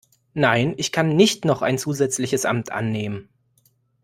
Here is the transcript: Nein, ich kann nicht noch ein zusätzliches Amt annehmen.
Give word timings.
Nein, 0.33 0.73
ich 0.77 0.91
kann 0.91 1.15
nicht 1.15 1.45
noch 1.45 1.61
ein 1.61 1.77
zusätzliches 1.77 2.45
Amt 2.45 2.71
annehmen. 2.71 3.29